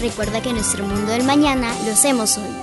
Recuerda 0.00 0.42
que 0.42 0.52
nuestro 0.52 0.84
mundo 0.84 1.10
del 1.12 1.24
mañana 1.24 1.74
lo 1.84 1.92
hacemos 1.92 2.36
hoy. 2.36 2.54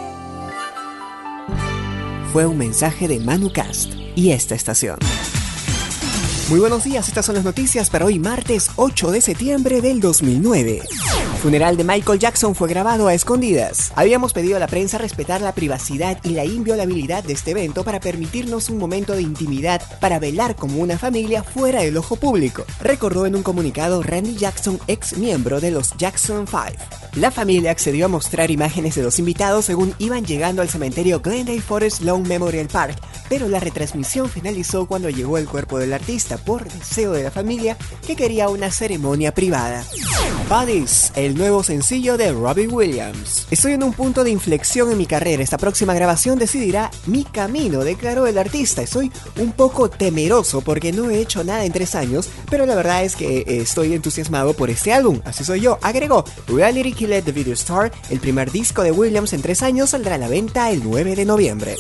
Fue 2.32 2.46
un 2.46 2.58
mensaje 2.58 3.08
de 3.08 3.20
ManuCast 3.20 3.94
y 4.16 4.32
esta 4.32 4.56
estación. 4.56 4.98
Muy 6.54 6.60
buenos 6.60 6.84
días, 6.84 7.08
estas 7.08 7.26
son 7.26 7.34
las 7.34 7.44
noticias 7.44 7.90
para 7.90 8.06
hoy 8.06 8.20
martes 8.20 8.70
8 8.76 9.10
de 9.10 9.22
septiembre 9.22 9.82
del 9.82 10.00
2009. 10.00 10.82
El 10.82 11.40
funeral 11.40 11.78
de 11.78 11.84
Michael 11.84 12.20
Jackson 12.20 12.54
fue 12.54 12.70
grabado 12.70 13.08
a 13.08 13.16
escondidas. 13.16 13.92
Habíamos 13.96 14.34
pedido 14.34 14.58
a 14.58 14.60
la 14.60 14.68
prensa 14.68 15.00
respetar 15.00 15.42
la 15.42 15.56
privacidad 15.56 16.20
y 16.24 16.30
la 16.30 16.46
inviolabilidad 16.46 17.24
de 17.24 17.34
este 17.34 17.52
evento 17.52 17.84
para 17.84 18.00
permitirnos 18.00 18.70
un 18.70 18.78
momento 18.78 19.14
de 19.14 19.24
intimidad 19.24 19.82
para 20.00 20.20
velar 20.20 20.56
como 20.56 20.78
una 20.78 21.00
familia 21.00 21.42
fuera 21.42 21.82
del 21.82 21.98
ojo 21.98 22.18
público, 22.18 22.66
recordó 22.80 23.26
en 23.26 23.36
un 23.36 23.42
comunicado 23.42 24.04
Randy 24.04 24.36
Jackson, 24.36 24.80
ex 24.86 25.18
miembro 25.18 25.60
de 25.60 25.72
los 25.72 25.98
Jackson 25.98 26.46
5. 26.46 26.62
La 27.16 27.32
familia 27.32 27.72
accedió 27.72 28.06
a 28.06 28.10
mostrar 28.10 28.52
imágenes 28.52 28.94
de 28.94 29.04
los 29.04 29.18
invitados 29.18 29.66
según 29.66 29.96
iban 29.98 30.24
llegando 30.24 30.62
al 30.62 30.70
cementerio 30.70 31.20
Glendale 31.20 31.62
Forest 31.62 32.02
Lawn 32.02 32.24
Memorial 32.28 32.68
Park, 32.68 33.00
pero 33.28 33.50
la 33.50 33.60
retransmisión 33.60 34.30
finalizó 34.30 34.86
cuando 34.86 35.10
llegó 35.10 35.38
el 35.38 35.48
cuerpo 35.48 35.80
del 35.80 35.94
artista 35.94 36.38
por 36.46 36.72
deseo 36.72 37.14
de 37.14 37.24
la 37.24 37.32
familia 37.32 37.78
que 38.06 38.16
quería 38.16 38.50
una 38.50 38.72
ceremonia 38.72 39.34
privada. 39.34 39.84
Buddies, 40.50 41.12
el 41.16 41.36
nuevo 41.36 41.64
sencillo 41.64 42.18
de 42.18 42.32
Robbie 42.32 42.68
Williams. 42.68 43.48
Estoy 43.50 43.74
en 43.74 43.84
un 43.84 43.94
punto 43.94 44.24
de 44.24 44.32
inflexión 44.32 44.92
en 44.92 44.98
mi 44.98 45.06
carrera. 45.06 45.42
Esta 45.42 45.58
próxima 45.58 45.94
grabación 45.94 46.38
decidirá 46.38 46.92
mi 47.06 47.24
camino, 47.24 47.84
declaró 47.84 48.28
el 48.28 48.38
artista. 48.38 48.82
Estoy 48.82 49.12
un 49.40 49.54
poco 49.54 49.90
temeroso 49.90 50.62
porque 50.62 50.92
no 50.92 51.10
he 51.10 51.20
hecho 51.20 51.44
nada 51.44 51.66
en 51.66 51.72
tres 51.72 51.96
años, 51.96 52.30
pero 52.50 52.66
la 52.66 52.76
verdad 52.76 53.04
es 53.04 53.16
que 53.16 53.44
estoy 53.48 53.94
entusiasmado 53.94 54.54
por 54.54 54.70
este 54.70 54.94
álbum. 54.94 55.22
Así 55.26 55.44
soy 55.44 55.62
yo. 55.62 55.80
Agregó, 55.82 56.26
Reality 56.48 56.94
Killer 56.94 57.24
The 57.24 57.32
Video 57.32 57.54
Star, 57.54 57.92
el 58.10 58.20
primer 58.20 58.52
disco 58.52 58.84
de 58.84 58.92
Williams 58.92 59.34
en 59.34 59.42
tres 59.42 59.64
años, 59.64 59.92
saldrá 59.92 60.16
a 60.16 60.20
la 60.20 60.28
venta 60.28 60.70
el 60.72 60.84
9 60.84 61.16
de 61.16 61.26
noviembre. 61.26 61.76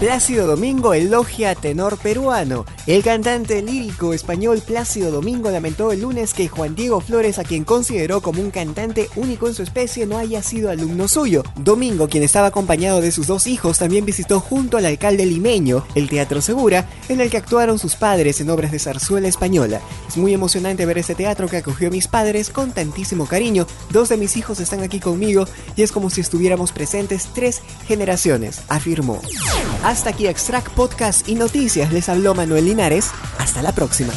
Plácido 0.00 0.46
Domingo 0.46 0.94
elogia 0.94 1.50
a 1.50 1.54
tenor 1.54 1.98
peruano. 1.98 2.66
El 2.86 3.02
cantante 3.02 3.62
lírico 3.86 4.12
español 4.12 4.60
Plácido 4.66 5.12
Domingo 5.12 5.48
lamentó 5.48 5.92
el 5.92 6.00
lunes 6.00 6.34
que 6.34 6.48
Juan 6.48 6.74
Diego 6.74 7.00
Flores, 7.00 7.38
a 7.38 7.44
quien 7.44 7.62
consideró 7.62 8.20
como 8.20 8.42
un 8.42 8.50
cantante 8.50 9.08
único 9.14 9.46
en 9.46 9.54
su 9.54 9.62
especie, 9.62 10.06
no 10.06 10.18
haya 10.18 10.42
sido 10.42 10.70
alumno 10.70 11.06
suyo. 11.06 11.44
Domingo, 11.54 12.08
quien 12.08 12.24
estaba 12.24 12.48
acompañado 12.48 13.00
de 13.00 13.12
sus 13.12 13.28
dos 13.28 13.46
hijos, 13.46 13.78
también 13.78 14.04
visitó 14.04 14.40
junto 14.40 14.76
al 14.76 14.86
alcalde 14.86 15.24
limeño 15.24 15.86
el 15.94 16.08
Teatro 16.08 16.40
Segura, 16.40 16.88
en 17.08 17.20
el 17.20 17.30
que 17.30 17.36
actuaron 17.36 17.78
sus 17.78 17.94
padres 17.94 18.40
en 18.40 18.50
obras 18.50 18.72
de 18.72 18.80
zarzuela 18.80 19.28
española. 19.28 19.80
Es 20.08 20.16
muy 20.16 20.34
emocionante 20.34 20.84
ver 20.84 20.98
este 20.98 21.14
teatro 21.14 21.46
que 21.46 21.58
acogió 21.58 21.86
a 21.86 21.92
mis 21.92 22.08
padres 22.08 22.50
con 22.50 22.72
tantísimo 22.72 23.26
cariño. 23.26 23.68
Dos 23.90 24.08
de 24.08 24.16
mis 24.16 24.36
hijos 24.36 24.58
están 24.58 24.82
aquí 24.82 24.98
conmigo 24.98 25.46
y 25.76 25.82
es 25.82 25.92
como 25.92 26.10
si 26.10 26.22
estuviéramos 26.22 26.72
presentes 26.72 27.28
tres 27.34 27.62
generaciones, 27.86 28.62
afirmó. 28.68 29.20
Hasta 29.84 30.10
aquí 30.10 30.26
Extract 30.26 30.70
Podcast 30.70 31.28
y 31.28 31.36
Noticias. 31.36 31.92
Les 31.92 32.08
habló 32.08 32.34
Manuel 32.34 32.64
Linares. 32.64 33.12
Hasta 33.46 33.62
la 33.62 33.70
próxima. 33.70 34.12